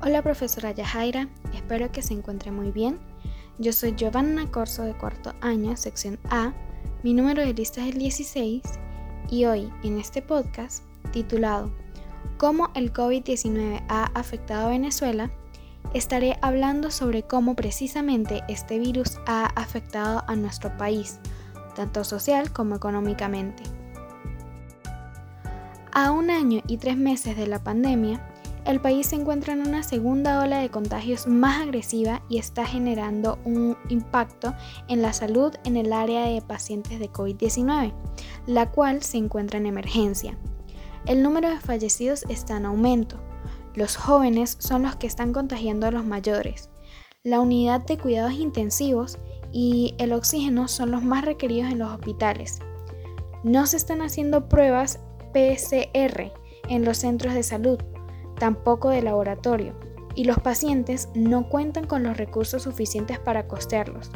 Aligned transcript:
Hola 0.00 0.22
profesora 0.22 0.70
Yajaira, 0.70 1.28
espero 1.52 1.90
que 1.90 2.02
se 2.02 2.14
encuentre 2.14 2.52
muy 2.52 2.70
bien. 2.70 3.00
Yo 3.58 3.72
soy 3.72 3.96
Giovanna 3.96 4.48
Corso 4.48 4.84
de 4.84 4.96
cuarto 4.96 5.34
año, 5.40 5.76
sección 5.76 6.20
A. 6.30 6.52
Mi 7.02 7.14
número 7.14 7.42
de 7.42 7.52
lista 7.52 7.80
es 7.82 7.94
el 7.94 7.98
16 7.98 8.62
y 9.28 9.46
hoy 9.46 9.72
en 9.82 9.98
este 9.98 10.22
podcast 10.22 10.84
titulado 11.10 11.72
¿Cómo 12.36 12.70
el 12.74 12.92
COVID-19 12.92 13.82
ha 13.88 14.04
afectado 14.14 14.68
a 14.68 14.70
Venezuela? 14.70 15.32
estaré 15.94 16.38
hablando 16.42 16.92
sobre 16.92 17.24
cómo 17.24 17.56
precisamente 17.56 18.42
este 18.48 18.78
virus 18.78 19.18
ha 19.26 19.46
afectado 19.46 20.22
a 20.28 20.36
nuestro 20.36 20.76
país, 20.76 21.18
tanto 21.74 22.04
social 22.04 22.52
como 22.52 22.76
económicamente. 22.76 23.64
A 25.92 26.12
un 26.12 26.30
año 26.30 26.60
y 26.68 26.76
tres 26.76 26.96
meses 26.96 27.36
de 27.36 27.46
la 27.46 27.64
pandemia, 27.64 28.27
el 28.68 28.82
país 28.82 29.06
se 29.06 29.16
encuentra 29.16 29.54
en 29.54 29.66
una 29.66 29.82
segunda 29.82 30.42
ola 30.42 30.58
de 30.58 30.68
contagios 30.68 31.26
más 31.26 31.62
agresiva 31.62 32.22
y 32.28 32.36
está 32.36 32.66
generando 32.66 33.38
un 33.46 33.78
impacto 33.88 34.54
en 34.88 35.00
la 35.00 35.14
salud 35.14 35.54
en 35.64 35.78
el 35.78 35.90
área 35.90 36.26
de 36.26 36.42
pacientes 36.42 37.00
de 37.00 37.10
COVID-19, 37.10 37.94
la 38.46 38.70
cual 38.70 39.02
se 39.02 39.16
encuentra 39.16 39.58
en 39.58 39.64
emergencia. 39.64 40.36
El 41.06 41.22
número 41.22 41.48
de 41.48 41.58
fallecidos 41.60 42.26
está 42.28 42.58
en 42.58 42.66
aumento. 42.66 43.16
Los 43.74 43.96
jóvenes 43.96 44.58
son 44.60 44.82
los 44.82 44.96
que 44.96 45.06
están 45.06 45.32
contagiando 45.32 45.86
a 45.86 45.90
los 45.90 46.04
mayores. 46.04 46.68
La 47.24 47.40
unidad 47.40 47.86
de 47.86 47.96
cuidados 47.96 48.34
intensivos 48.34 49.16
y 49.50 49.94
el 49.96 50.12
oxígeno 50.12 50.68
son 50.68 50.90
los 50.90 51.02
más 51.02 51.24
requeridos 51.24 51.72
en 51.72 51.78
los 51.78 51.90
hospitales. 51.90 52.58
No 53.44 53.66
se 53.66 53.78
están 53.78 54.02
haciendo 54.02 54.50
pruebas 54.50 55.00
PCR 55.32 56.32
en 56.68 56.84
los 56.84 56.98
centros 56.98 57.32
de 57.32 57.42
salud, 57.42 57.78
tampoco 58.38 58.90
de 58.90 59.02
laboratorio, 59.02 59.74
y 60.14 60.24
los 60.24 60.38
pacientes 60.40 61.08
no 61.14 61.48
cuentan 61.48 61.86
con 61.86 62.02
los 62.02 62.16
recursos 62.16 62.62
suficientes 62.62 63.18
para 63.18 63.46
costearlos. 63.46 64.10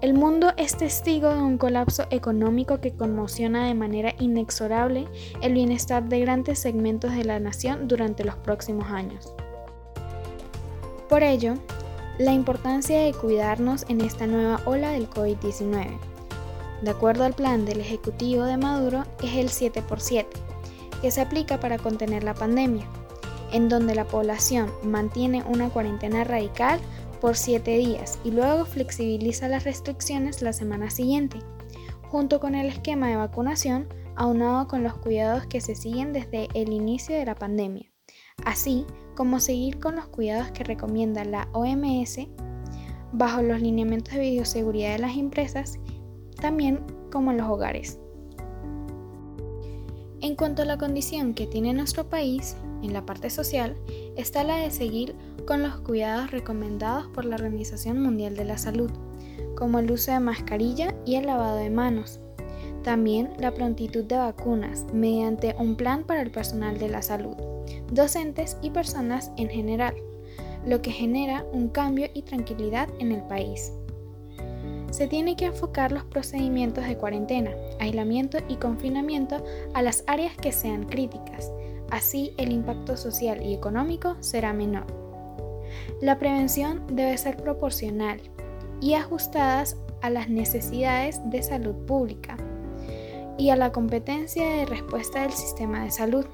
El 0.00 0.12
mundo 0.14 0.52
es 0.58 0.76
testigo 0.76 1.30
de 1.30 1.42
un 1.42 1.56
colapso 1.56 2.04
económico 2.10 2.78
que 2.80 2.94
conmociona 2.94 3.66
de 3.66 3.74
manera 3.74 4.14
inexorable 4.18 5.08
el 5.40 5.54
bienestar 5.54 6.08
de 6.08 6.20
grandes 6.20 6.58
segmentos 6.58 7.12
de 7.12 7.24
la 7.24 7.40
nación 7.40 7.88
durante 7.88 8.22
los 8.22 8.36
próximos 8.36 8.90
años. 8.90 9.32
Por 11.08 11.22
ello, 11.22 11.54
la 12.18 12.32
importancia 12.32 13.00
de 13.00 13.12
cuidarnos 13.12 13.86
en 13.88 14.00
esta 14.00 14.26
nueva 14.26 14.60
ola 14.66 14.90
del 14.90 15.08
COVID-19. 15.08 15.98
De 16.82 16.90
acuerdo 16.90 17.24
al 17.24 17.32
plan 17.32 17.64
del 17.64 17.80
Ejecutivo 17.80 18.44
de 18.44 18.56
Maduro, 18.56 19.04
es 19.22 19.34
el 19.36 19.48
7x7, 19.48 20.26
que 21.00 21.10
se 21.10 21.20
aplica 21.22 21.58
para 21.60 21.78
contener 21.78 22.24
la 22.24 22.34
pandemia, 22.34 22.86
en 23.54 23.68
donde 23.68 23.94
la 23.94 24.04
población 24.04 24.68
mantiene 24.82 25.44
una 25.44 25.70
cuarentena 25.70 26.24
radical 26.24 26.80
por 27.20 27.36
7 27.36 27.78
días 27.78 28.18
y 28.24 28.32
luego 28.32 28.64
flexibiliza 28.64 29.48
las 29.48 29.62
restricciones 29.62 30.42
la 30.42 30.52
semana 30.52 30.90
siguiente, 30.90 31.38
junto 32.10 32.40
con 32.40 32.56
el 32.56 32.66
esquema 32.66 33.08
de 33.08 33.16
vacunación 33.16 33.86
aunado 34.16 34.66
con 34.66 34.82
los 34.82 34.94
cuidados 34.94 35.46
que 35.46 35.60
se 35.60 35.76
siguen 35.76 36.12
desde 36.12 36.48
el 36.54 36.72
inicio 36.72 37.16
de 37.16 37.26
la 37.26 37.36
pandemia, 37.36 37.92
así 38.44 38.86
como 39.14 39.38
seguir 39.38 39.78
con 39.78 39.94
los 39.94 40.08
cuidados 40.08 40.50
que 40.50 40.64
recomienda 40.64 41.24
la 41.24 41.48
OMS 41.52 42.26
bajo 43.12 43.40
los 43.40 43.60
lineamientos 43.60 44.14
de 44.14 44.30
bioseguridad 44.30 44.94
de 44.94 44.98
las 44.98 45.16
empresas, 45.16 45.78
también 46.40 46.80
como 47.12 47.30
en 47.30 47.36
los 47.36 47.48
hogares. 47.48 48.00
En 50.20 50.34
cuanto 50.34 50.62
a 50.62 50.64
la 50.64 50.76
condición 50.76 51.34
que 51.34 51.46
tiene 51.46 51.72
nuestro 51.72 52.08
país, 52.08 52.56
en 52.84 52.92
la 52.92 53.06
parte 53.06 53.30
social, 53.30 53.76
está 54.16 54.44
la 54.44 54.56
de 54.56 54.70
seguir 54.70 55.14
con 55.46 55.62
los 55.62 55.76
cuidados 55.80 56.30
recomendados 56.30 57.06
por 57.08 57.24
la 57.24 57.36
Organización 57.36 58.00
Mundial 58.00 58.36
de 58.36 58.44
la 58.44 58.58
Salud, 58.58 58.90
como 59.56 59.78
el 59.78 59.90
uso 59.90 60.12
de 60.12 60.20
mascarilla 60.20 60.94
y 61.04 61.16
el 61.16 61.26
lavado 61.26 61.56
de 61.56 61.70
manos. 61.70 62.20
También 62.82 63.30
la 63.38 63.54
prontitud 63.54 64.04
de 64.04 64.16
vacunas 64.16 64.84
mediante 64.92 65.54
un 65.58 65.74
plan 65.76 66.04
para 66.04 66.20
el 66.20 66.30
personal 66.30 66.78
de 66.78 66.90
la 66.90 67.02
salud, 67.02 67.36
docentes 67.90 68.58
y 68.60 68.70
personas 68.70 69.32
en 69.36 69.48
general, 69.48 69.94
lo 70.66 70.82
que 70.82 70.90
genera 70.90 71.44
un 71.52 71.68
cambio 71.68 72.08
y 72.14 72.22
tranquilidad 72.22 72.88
en 72.98 73.12
el 73.12 73.22
país. 73.22 73.72
Se 74.90 75.08
tiene 75.08 75.34
que 75.34 75.46
enfocar 75.46 75.90
los 75.90 76.04
procedimientos 76.04 76.86
de 76.86 76.96
cuarentena, 76.96 77.50
aislamiento 77.80 78.38
y 78.48 78.56
confinamiento 78.56 79.42
a 79.74 79.82
las 79.82 80.04
áreas 80.06 80.36
que 80.36 80.52
sean 80.52 80.84
críticas, 80.84 81.50
Así 81.90 82.34
el 82.38 82.52
impacto 82.52 82.96
social 82.96 83.42
y 83.42 83.54
económico 83.54 84.16
será 84.20 84.52
menor. 84.52 84.86
La 86.00 86.18
prevención 86.18 86.82
debe 86.88 87.16
ser 87.18 87.36
proporcional 87.36 88.20
y 88.80 88.94
ajustadas 88.94 89.76
a 90.02 90.10
las 90.10 90.28
necesidades 90.28 91.20
de 91.30 91.42
salud 91.42 91.74
pública 91.86 92.36
y 93.38 93.50
a 93.50 93.56
la 93.56 93.72
competencia 93.72 94.46
de 94.48 94.66
respuesta 94.66 95.22
del 95.22 95.32
sistema 95.32 95.84
de 95.84 95.90
salud. 95.90 96.26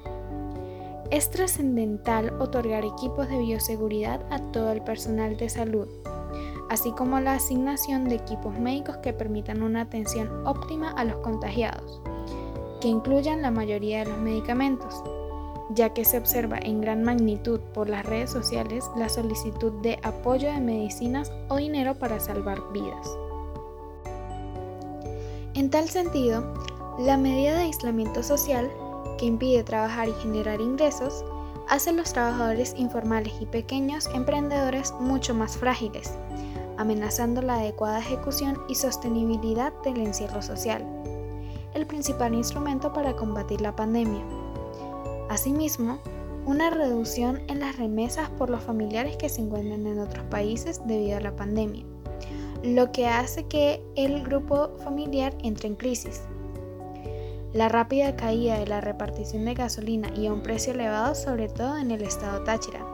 Es 1.09 1.29
trascendental 1.29 2.33
otorgar 2.39 2.85
equipos 2.85 3.27
de 3.27 3.39
bioseguridad 3.39 4.25
a 4.29 4.39
todo 4.51 4.71
el 4.71 4.81
personal 4.81 5.37
de 5.37 5.49
salud, 5.49 5.87
así 6.69 6.91
como 6.91 7.19
la 7.19 7.33
asignación 7.33 8.07
de 8.07 8.15
equipos 8.15 8.57
médicos 8.59 8.97
que 8.97 9.13
permitan 9.13 9.61
una 9.61 9.81
atención 9.81 10.45
óptima 10.45 10.91
a 10.91 11.03
los 11.03 11.17
contagiados, 11.17 12.01
que 12.79 12.87
incluyan 12.87 13.41
la 13.41 13.51
mayoría 13.51 13.99
de 13.99 14.11
los 14.11 14.19
medicamentos, 14.19 15.03
ya 15.73 15.93
que 15.93 16.05
se 16.05 16.17
observa 16.17 16.57
en 16.57 16.81
gran 16.81 17.03
magnitud 17.03 17.59
por 17.73 17.89
las 17.89 18.05
redes 18.05 18.29
sociales 18.29 18.85
la 18.95 19.09
solicitud 19.09 19.71
de 19.81 19.99
apoyo 20.03 20.51
de 20.51 20.59
medicinas 20.59 21.31
o 21.49 21.57
dinero 21.57 21.95
para 21.95 22.19
salvar 22.19 22.59
vidas. 22.73 23.07
En 25.53 25.69
tal 25.69 25.89
sentido, 25.89 26.53
la 26.99 27.17
medida 27.17 27.55
de 27.55 27.63
aislamiento 27.63 28.23
social, 28.23 28.71
que 29.17 29.25
impide 29.25 29.63
trabajar 29.63 30.07
y 30.09 30.13
generar 30.13 30.61
ingresos, 30.61 31.23
hace 31.69 31.91
a 31.91 31.93
los 31.93 32.11
trabajadores 32.11 32.73
informales 32.77 33.33
y 33.39 33.45
pequeños 33.45 34.07
emprendedores 34.13 34.93
mucho 34.99 35.33
más 35.33 35.57
frágiles, 35.57 36.13
amenazando 36.77 37.41
la 37.41 37.55
adecuada 37.55 37.99
ejecución 37.99 38.57
y 38.67 38.75
sostenibilidad 38.75 39.73
del 39.83 39.97
encierro 39.97 40.41
social, 40.41 40.85
el 41.73 41.85
principal 41.85 42.33
instrumento 42.33 42.91
para 42.91 43.15
combatir 43.15 43.61
la 43.61 43.75
pandemia. 43.75 44.40
Asimismo, 45.31 45.99
una 46.45 46.71
reducción 46.71 47.39
en 47.47 47.61
las 47.61 47.77
remesas 47.77 48.29
por 48.31 48.49
los 48.49 48.61
familiares 48.63 49.15
que 49.15 49.29
se 49.29 49.39
encuentran 49.39 49.87
en 49.87 49.99
otros 49.99 50.25
países 50.25 50.81
debido 50.85 51.15
a 51.15 51.21
la 51.21 51.37
pandemia, 51.37 51.85
lo 52.63 52.91
que 52.91 53.07
hace 53.07 53.45
que 53.45 53.81
el 53.95 54.23
grupo 54.23 54.71
familiar 54.83 55.33
entre 55.41 55.69
en 55.69 55.75
crisis. 55.75 56.23
La 57.53 57.69
rápida 57.69 58.17
caída 58.17 58.59
de 58.59 58.67
la 58.67 58.81
repartición 58.81 59.45
de 59.45 59.53
gasolina 59.53 60.09
y 60.17 60.27
a 60.27 60.33
un 60.33 60.43
precio 60.43 60.73
elevado, 60.73 61.15
sobre 61.15 61.47
todo 61.47 61.77
en 61.77 61.91
el 61.91 62.01
estado 62.01 62.43
Táchira, 62.43 62.85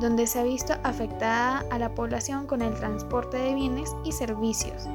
donde 0.00 0.26
se 0.26 0.40
ha 0.40 0.42
visto 0.42 0.72
afectada 0.82 1.64
a 1.70 1.78
la 1.78 1.94
población 1.94 2.48
con 2.48 2.62
el 2.62 2.74
transporte 2.74 3.36
de 3.36 3.54
bienes 3.54 3.94
y 4.04 4.10
servicios, 4.10 4.88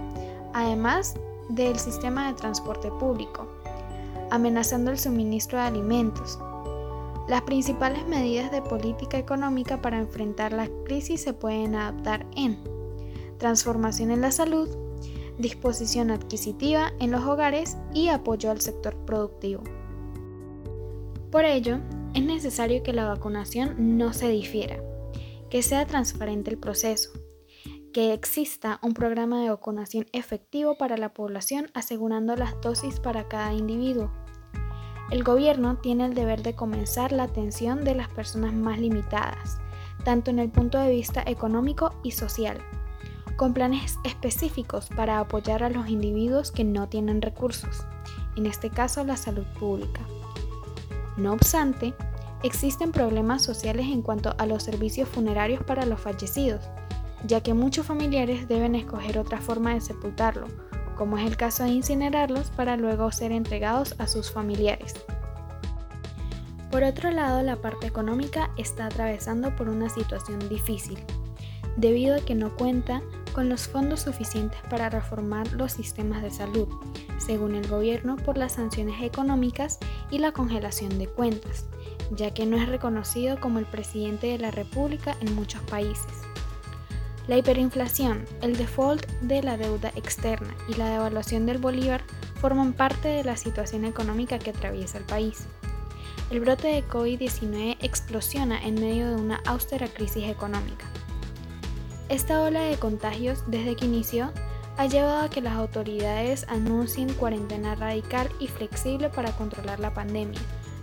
además 0.53 1.15
del 1.47 1.79
sistema 1.79 2.27
de 2.27 2.33
transporte 2.33 2.91
público, 2.99 3.47
amenazando 4.29 4.91
el 4.91 4.99
suministro 4.99 5.57
de 5.57 5.63
alimentos, 5.63 6.37
las 7.27 7.43
principales 7.43 8.05
medidas 8.07 8.51
de 8.51 8.61
política 8.61 9.17
económica 9.17 9.81
para 9.81 9.99
enfrentar 9.99 10.53
la 10.53 10.69
crisis 10.85 11.21
se 11.21 11.33
pueden 11.33 11.75
adaptar 11.75 12.25
en 12.35 12.59
transformación 13.37 14.11
en 14.11 14.21
la 14.21 14.31
salud, 14.31 14.69
disposición 15.37 16.11
adquisitiva 16.11 16.93
en 16.99 17.11
los 17.11 17.23
hogares 17.23 17.77
y 17.93 18.09
apoyo 18.09 18.51
al 18.51 18.61
sector 18.61 18.95
productivo. 19.05 19.63
Por 21.31 21.45
ello, 21.45 21.79
es 22.13 22.23
necesario 22.23 22.83
que 22.83 22.93
la 22.93 23.05
vacunación 23.05 23.97
no 23.97 24.13
se 24.13 24.29
difiera, 24.29 24.83
que 25.49 25.63
sea 25.63 25.87
transparente 25.87 26.51
el 26.51 26.57
proceso, 26.57 27.11
que 27.93 28.13
exista 28.13 28.79
un 28.83 28.93
programa 28.93 29.41
de 29.41 29.49
vacunación 29.49 30.05
efectivo 30.11 30.77
para 30.77 30.97
la 30.97 31.13
población 31.13 31.71
asegurando 31.73 32.35
las 32.35 32.59
dosis 32.61 32.99
para 32.99 33.27
cada 33.27 33.53
individuo 33.53 34.11
el 35.11 35.25
gobierno 35.25 35.75
tiene 35.75 36.05
el 36.05 36.13
deber 36.13 36.41
de 36.41 36.55
comenzar 36.55 37.11
la 37.11 37.23
atención 37.23 37.83
de 37.83 37.95
las 37.95 38.07
personas 38.07 38.53
más 38.53 38.79
limitadas, 38.79 39.59
tanto 40.05 40.31
en 40.31 40.39
el 40.39 40.49
punto 40.49 40.79
de 40.79 40.89
vista 40.89 41.21
económico 41.25 41.93
y 42.01 42.11
social, 42.11 42.59
con 43.35 43.53
planes 43.53 43.99
específicos 44.05 44.87
para 44.95 45.19
apoyar 45.19 45.63
a 45.63 45.69
los 45.69 45.89
individuos 45.89 46.51
que 46.51 46.63
no 46.63 46.87
tienen 46.87 47.21
recursos, 47.21 47.85
en 48.37 48.45
este 48.45 48.69
caso 48.69 49.03
la 49.03 49.17
salud 49.17 49.45
pública. 49.59 50.01
No 51.17 51.33
obstante, 51.33 51.93
existen 52.41 52.93
problemas 52.93 53.41
sociales 53.41 53.87
en 53.87 54.01
cuanto 54.01 54.33
a 54.37 54.45
los 54.45 54.63
servicios 54.63 55.09
funerarios 55.09 55.61
para 55.61 55.85
los 55.85 55.99
fallecidos, 55.99 56.69
ya 57.27 57.41
que 57.41 57.53
muchos 57.53 57.85
familiares 57.85 58.47
deben 58.47 58.75
escoger 58.75 59.19
otra 59.19 59.41
forma 59.41 59.73
de 59.73 59.81
sepultarlo, 59.81 60.47
como 61.01 61.17
es 61.17 61.25
el 61.25 61.35
caso 61.35 61.63
de 61.63 61.69
incinerarlos 61.69 62.51
para 62.51 62.77
luego 62.77 63.11
ser 63.11 63.31
entregados 63.31 63.95
a 63.97 64.05
sus 64.05 64.29
familiares. 64.29 64.93
Por 66.69 66.83
otro 66.83 67.09
lado, 67.09 67.41
la 67.41 67.55
parte 67.55 67.87
económica 67.87 68.51
está 68.55 68.85
atravesando 68.85 69.55
por 69.55 69.67
una 69.67 69.89
situación 69.89 70.47
difícil, 70.47 70.99
debido 71.75 72.17
a 72.17 72.19
que 72.19 72.35
no 72.35 72.55
cuenta 72.55 73.01
con 73.33 73.49
los 73.49 73.67
fondos 73.67 74.01
suficientes 74.01 74.59
para 74.69 74.91
reformar 74.91 75.51
los 75.53 75.71
sistemas 75.71 76.21
de 76.21 76.29
salud, 76.29 76.67
según 77.17 77.55
el 77.55 77.67
gobierno 77.67 78.15
por 78.17 78.37
las 78.37 78.51
sanciones 78.51 79.01
económicas 79.01 79.79
y 80.11 80.19
la 80.19 80.33
congelación 80.33 80.99
de 80.99 81.07
cuentas, 81.07 81.65
ya 82.11 82.31
que 82.31 82.45
no 82.45 82.57
es 82.57 82.69
reconocido 82.69 83.39
como 83.39 83.57
el 83.57 83.65
presidente 83.65 84.27
de 84.27 84.37
la 84.37 84.51
República 84.51 85.17
en 85.19 85.33
muchos 85.33 85.63
países. 85.63 86.30
La 87.27 87.37
hiperinflación, 87.37 88.25
el 88.41 88.57
default 88.57 89.05
de 89.21 89.43
la 89.43 89.55
deuda 89.55 89.91
externa 89.95 90.55
y 90.67 90.73
la 90.73 90.89
devaluación 90.89 91.45
del 91.45 91.59
bolívar 91.59 92.01
forman 92.39 92.73
parte 92.73 93.09
de 93.09 93.23
la 93.23 93.37
situación 93.37 93.85
económica 93.85 94.39
que 94.39 94.49
atraviesa 94.49 94.97
el 94.97 95.03
país. 95.03 95.45
El 96.31 96.39
brote 96.39 96.69
de 96.69 96.87
COVID-19 96.87 97.77
explosiona 97.81 98.65
en 98.65 98.75
medio 98.75 99.09
de 99.09 99.15
una 99.15 99.41
austera 99.45 99.87
crisis 99.87 100.29
económica. 100.29 100.85
Esta 102.09 102.41
ola 102.41 102.61
de 102.61 102.77
contagios 102.77 103.43
desde 103.47 103.75
que 103.75 103.85
inició 103.85 104.31
ha 104.77 104.87
llevado 104.87 105.25
a 105.25 105.29
que 105.29 105.41
las 105.41 105.53
autoridades 105.53 106.45
anuncien 106.49 107.13
cuarentena 107.13 107.75
radical 107.75 108.29
y 108.39 108.47
flexible 108.47 109.09
para 109.09 109.31
controlar 109.33 109.79
la 109.79 109.93
pandemia, 109.93 110.39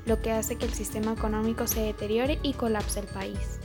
lo 0.06 0.22
que 0.22 0.30
hace 0.30 0.56
que 0.56 0.66
el 0.66 0.72
sistema 0.72 1.12
económico 1.12 1.66
se 1.66 1.80
deteriore 1.80 2.38
y 2.42 2.52
colapse 2.52 3.00
el 3.00 3.06
país. 3.06 3.58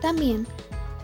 También 0.00 0.46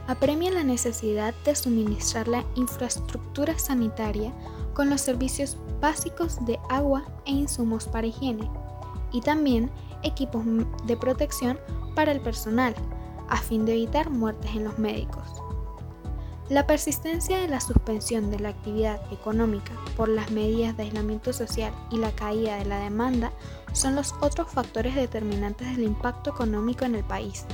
apremia 0.06 0.50
la 0.50 0.64
necesidad 0.64 1.34
de 1.44 1.54
suministrar 1.54 2.28
la 2.28 2.44
infraestructura 2.54 3.58
sanitaria 3.58 4.32
con 4.74 4.90
los 4.90 5.00
servicios 5.00 5.56
básicos 5.80 6.44
de 6.44 6.58
agua 6.68 7.04
e 7.24 7.32
insumos 7.32 7.86
para 7.86 8.06
higiene, 8.06 8.50
y 9.12 9.20
también 9.20 9.70
equipos 10.02 10.44
de 10.86 10.96
protección 10.96 11.58
para 11.94 12.12
el 12.12 12.20
personal, 12.20 12.74
a 13.28 13.36
fin 13.38 13.64
de 13.64 13.72
evitar 13.72 14.10
muertes 14.10 14.50
en 14.54 14.64
los 14.64 14.78
médicos. 14.78 15.44
La 16.50 16.66
persistencia 16.66 17.38
de 17.38 17.48
la 17.48 17.58
suspensión 17.58 18.30
de 18.30 18.38
la 18.38 18.50
actividad 18.50 19.00
económica 19.10 19.72
por 19.96 20.10
las 20.10 20.30
medidas 20.30 20.76
de 20.76 20.82
aislamiento 20.82 21.32
social 21.32 21.72
y 21.90 21.96
la 21.96 22.10
caída 22.12 22.56
de 22.56 22.66
la 22.66 22.80
demanda 22.80 23.32
son 23.72 23.94
los 23.94 24.14
otros 24.20 24.48
factores 24.48 24.94
determinantes 24.94 25.68
del 25.68 25.84
impacto 25.84 26.30
económico 26.30 26.84
en 26.84 26.96
el 26.96 27.04
país. 27.04 27.46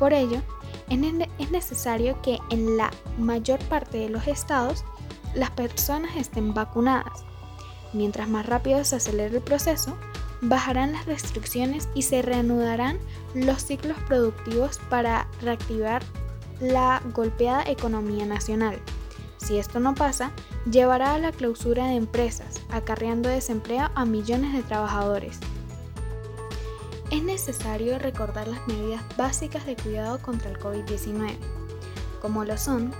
Por 0.00 0.12
ello, 0.12 0.42
es 0.90 1.50
necesario 1.50 2.20
que 2.22 2.38
en 2.50 2.76
la 2.76 2.90
mayor 3.18 3.58
parte 3.64 3.98
de 3.98 4.08
los 4.08 4.26
estados 4.26 4.84
las 5.34 5.50
personas 5.50 6.16
estén 6.16 6.54
vacunadas. 6.54 7.24
Mientras 7.92 8.28
más 8.28 8.46
rápido 8.46 8.84
se 8.84 8.96
acelere 8.96 9.36
el 9.36 9.42
proceso, 9.42 9.96
bajarán 10.40 10.92
las 10.92 11.06
restricciones 11.06 11.88
y 11.94 12.02
se 12.02 12.22
reanudarán 12.22 12.98
los 13.34 13.64
ciclos 13.64 13.96
productivos 14.06 14.78
para 14.90 15.28
reactivar 15.42 16.02
la 16.60 17.02
golpeada 17.14 17.62
economía 17.66 18.26
nacional. 18.26 18.78
Si 19.38 19.58
esto 19.58 19.80
no 19.80 19.94
pasa, 19.94 20.32
llevará 20.70 21.14
a 21.14 21.18
la 21.18 21.32
clausura 21.32 21.86
de 21.86 21.94
empresas, 21.94 22.60
acarreando 22.70 23.28
desempleo 23.28 23.88
a 23.94 24.04
millones 24.04 24.52
de 24.52 24.62
trabajadores. 24.62 25.38
Es 27.10 27.22
necesario 27.22 27.98
recordar 27.98 28.48
las 28.48 28.66
medidas 28.66 29.02
básicas 29.16 29.64
de 29.64 29.76
cuidado 29.76 30.20
contra 30.20 30.50
el 30.50 30.58
COVID-19, 30.58 31.36
como 32.20 32.44
lo 32.44 32.58
son 32.58 32.92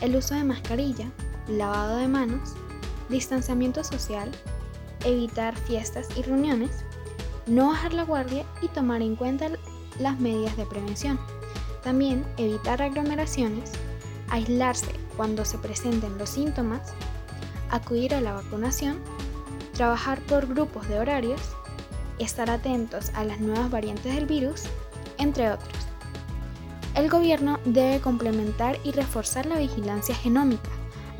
el 0.00 0.14
uso 0.14 0.36
de 0.36 0.44
mascarilla, 0.44 1.10
lavado 1.48 1.96
de 1.96 2.06
manos, 2.06 2.54
distanciamiento 3.08 3.82
social, 3.82 4.30
evitar 5.04 5.56
fiestas 5.56 6.08
y 6.16 6.22
reuniones, 6.22 6.70
no 7.48 7.68
bajar 7.68 7.94
la 7.94 8.04
guardia 8.04 8.44
y 8.62 8.68
tomar 8.68 9.02
en 9.02 9.16
cuenta 9.16 9.50
las 9.98 10.20
medidas 10.20 10.56
de 10.56 10.66
prevención. 10.66 11.18
También 11.82 12.24
evitar 12.36 12.80
aglomeraciones, 12.80 13.72
aislarse 14.28 14.92
cuando 15.16 15.44
se 15.44 15.58
presenten 15.58 16.16
los 16.16 16.30
síntomas, 16.30 16.92
acudir 17.70 18.14
a 18.14 18.20
la 18.20 18.34
vacunación, 18.34 19.00
trabajar 19.72 20.20
por 20.26 20.46
grupos 20.46 20.88
de 20.88 21.00
horarios, 21.00 21.40
estar 22.24 22.50
atentos 22.50 23.10
a 23.14 23.24
las 23.24 23.40
nuevas 23.40 23.70
variantes 23.70 24.14
del 24.14 24.26
virus, 24.26 24.64
entre 25.18 25.50
otros. 25.50 25.72
El 26.94 27.08
gobierno 27.08 27.58
debe 27.64 28.00
complementar 28.00 28.78
y 28.84 28.90
reforzar 28.90 29.46
la 29.46 29.58
vigilancia 29.58 30.14
genómica 30.14 30.70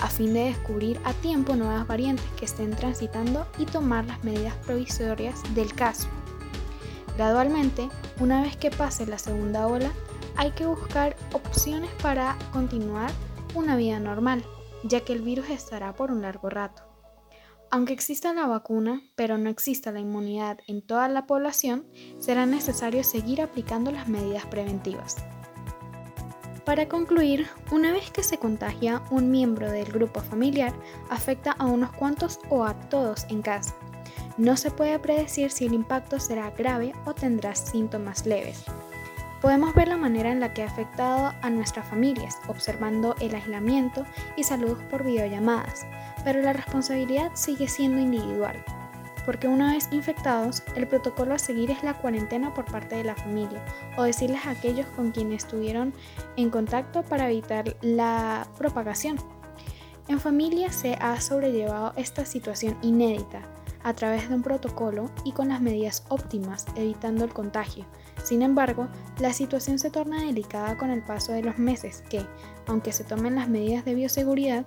a 0.01 0.09
fin 0.09 0.33
de 0.33 0.45
descubrir 0.45 1.01
a 1.05 1.13
tiempo 1.15 1.57
nuevas 1.57 1.87
variantes 1.87 2.27
que 2.37 2.45
estén 2.45 2.71
transitando 2.71 3.47
y 3.59 3.65
tomar 3.65 4.05
las 4.07 4.23
medidas 4.23 4.55
provisorias 4.65 5.43
del 5.55 5.75
caso. 5.75 6.09
Gradualmente, 7.17 7.89
una 8.21 8.43
vez 8.43 8.57
que 8.57 8.71
pase 8.71 9.07
la 9.07 9.19
segunda 9.19 9.67
ola, 9.67 9.91
hay 10.37 10.53
que 10.53 10.67
buscar 10.67 11.17
opciones 11.33 11.91
para 12.01 12.37
continuar 12.53 13.11
una 13.55 13.77
vida 13.77 13.99
normal, 13.99 14.45
ya 14.85 15.01
que 15.01 15.13
el 15.13 15.23
virus 15.23 15.51
estará 15.51 15.93
por 15.95 16.13
un 16.13 16.23
largo 16.23 16.49
rato. 16.49 16.88
Aunque 17.71 17.93
exista 17.93 18.33
la 18.33 18.47
vacuna, 18.47 19.03
pero 19.15 19.37
no 19.37 19.51
exista 19.51 19.93
la 19.93 20.01
inmunidad 20.01 20.59
en 20.67 20.81
toda 20.81 21.07
la 21.09 21.27
población, 21.27 21.87
será 22.19 22.47
necesario 22.47 23.05
seguir 23.05 23.43
aplicando 23.43 23.91
las 23.91 24.09
medidas 24.09 24.47
preventivas. 24.47 25.17
Para 26.65 26.89
concluir, 26.89 27.47
una 27.71 27.93
vez 27.93 28.11
que 28.11 28.23
se 28.23 28.39
contagia 28.39 29.03
un 29.11 29.31
miembro 29.31 29.71
del 29.71 29.91
grupo 29.93 30.21
familiar, 30.21 30.73
afecta 31.11 31.53
a 31.53 31.67
unos 31.67 31.93
cuantos 31.93 32.41
o 32.49 32.65
a 32.65 32.73
todos 32.89 33.27
en 33.29 33.43
casa. 33.43 33.75
No 34.39 34.57
se 34.57 34.71
puede 34.71 34.99
predecir 34.99 35.51
si 35.51 35.67
el 35.67 35.75
impacto 35.75 36.21
será 36.21 36.51
grave 36.51 36.95
o 37.05 37.15
tendrá 37.15 37.55
síntomas 37.55 38.25
leves. 38.25 38.65
Podemos 39.41 39.75
ver 39.75 39.89
la 39.89 39.97
manera 39.97 40.33
en 40.33 40.41
la 40.41 40.53
que 40.53 40.63
ha 40.63 40.67
afectado 40.67 41.33
a 41.43 41.51
nuestras 41.51 41.87
familias, 41.87 42.39
observando 42.49 43.15
el 43.21 43.35
aislamiento 43.35 44.05
y 44.37 44.45
saludos 44.45 44.83
por 44.91 45.05
videollamadas, 45.05 45.87
pero 46.25 46.43
la 46.43 46.53
responsabilidad 46.53 47.31
sigue 47.35 47.69
siendo 47.69 48.01
individual 48.01 48.65
porque 49.29 49.47
una 49.47 49.75
vez 49.75 49.91
infectados, 49.93 50.63
el 50.75 50.87
protocolo 50.89 51.35
a 51.35 51.39
seguir 51.39 51.71
es 51.71 51.83
la 51.83 51.93
cuarentena 51.93 52.55
por 52.55 52.65
parte 52.65 52.97
de 52.97 53.05
la 53.05 53.15
familia 53.15 53.63
o 53.99 54.05
decirles 54.05 54.47
a 54.47 54.53
aquellos 54.53 54.87
con 54.97 55.11
quienes 55.11 55.45
estuvieron 55.45 55.93
en 56.39 56.49
contacto 56.49 57.03
para 57.03 57.31
evitar 57.31 57.77
la 57.83 58.49
propagación. 58.57 59.19
En 60.09 60.19
familia 60.19 60.73
se 60.73 60.95
ha 60.95 61.21
sobrellevado 61.21 61.93
esta 61.97 62.25
situación 62.25 62.79
inédita 62.81 63.43
a 63.83 63.95
través 63.95 64.29
de 64.29 64.35
un 64.35 64.43
protocolo 64.43 65.11
y 65.25 65.33
con 65.33 65.49
las 65.49 65.61
medidas 65.61 66.05
óptimas, 66.09 66.67
evitando 66.77 67.25
el 67.25 67.33
contagio. 67.33 67.87
Sin 68.25 68.43
embargo, 68.43 68.89
la 69.21 69.33
situación 69.33 69.79
se 69.79 69.91
torna 69.91 70.23
delicada 70.23 70.77
con 70.77 70.91
el 70.91 71.03
paso 71.03 71.33
de 71.33 71.43
los 71.43 71.59
meses 71.59 72.03
que, 72.11 72.25
aunque 72.67 72.93
se 72.93 73.05
tomen 73.05 73.37
las 73.37 73.49
medidas 73.49 73.85
de 73.85 73.95
bioseguridad, 73.95 74.65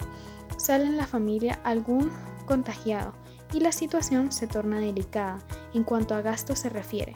sale 0.57 0.85
en 0.85 0.97
la 0.97 1.07
familia 1.07 1.59
algún 1.63 2.11
contagiado 2.45 3.13
y 3.53 3.59
la 3.59 3.71
situación 3.71 4.31
se 4.31 4.47
torna 4.47 4.79
delicada 4.79 5.39
en 5.73 5.83
cuanto 5.83 6.15
a 6.15 6.21
gasto 6.21 6.55
se 6.55 6.69
refiere. 6.69 7.15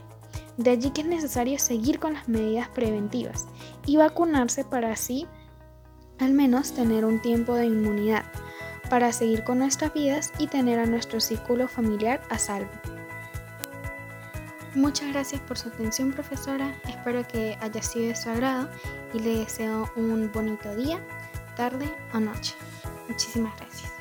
De 0.57 0.69
allí 0.69 0.91
que 0.91 1.01
es 1.01 1.07
necesario 1.07 1.59
seguir 1.59 1.99
con 1.99 2.13
las 2.13 2.27
medidas 2.27 2.69
preventivas 2.69 3.45
y 3.85 3.97
vacunarse 3.97 4.63
para 4.63 4.91
así 4.91 5.27
al 6.19 6.33
menos 6.33 6.71
tener 6.71 7.03
un 7.03 7.21
tiempo 7.21 7.55
de 7.55 7.65
inmunidad, 7.65 8.23
para 8.89 9.11
seguir 9.11 9.43
con 9.43 9.59
nuestras 9.59 9.93
vidas 9.93 10.31
y 10.37 10.47
tener 10.47 10.79
a 10.79 10.85
nuestro 10.85 11.19
círculo 11.19 11.67
familiar 11.67 12.21
a 12.29 12.37
salvo. 12.37 12.69
Muchas 14.75 15.09
gracias 15.13 15.39
por 15.41 15.57
su 15.57 15.69
atención 15.69 16.11
profesora, 16.11 16.75
espero 16.87 17.25
que 17.25 17.57
haya 17.61 17.81
sido 17.81 18.09
de 18.09 18.15
su 18.15 18.29
agrado 18.29 18.69
y 19.13 19.19
le 19.19 19.39
deseo 19.39 19.89
un 19.95 20.29
bonito 20.33 20.75
día, 20.75 20.99
tarde 21.55 21.89
o 22.13 22.19
noche. 22.19 22.55
Muchísimas 23.07 23.55
gracias. 23.57 23.94